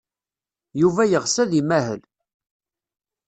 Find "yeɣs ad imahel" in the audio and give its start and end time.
1.11-2.01